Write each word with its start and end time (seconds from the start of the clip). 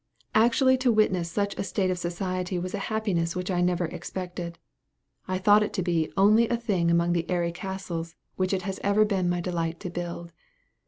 Actually 0.33 0.77
to 0.79 0.91
witness 0.91 1.29
such 1.29 1.55
a 1.59 1.63
state 1.63 1.91
of 1.91 1.99
society 1.99 2.57
was 2.57 2.73
a 2.73 2.79
happiness 2.89 3.35
which 3.35 3.51
I 3.51 3.61
never 3.61 3.85
expected. 3.85 4.57
I 5.27 5.37
thought 5.37 5.61
it 5.61 5.73
to 5.73 5.83
be 5.83 6.11
only 6.17 6.49
a 6.49 6.57
thing 6.57 6.89
among 6.89 7.13
the 7.13 7.29
airy 7.29 7.51
castles 7.51 8.15
which 8.35 8.51
it 8.51 8.63
has 8.63 8.79
ever 8.83 9.05
been 9.05 9.29
my 9.29 9.41
delight 9.41 9.79
to 9.81 9.91
build. 9.91 10.33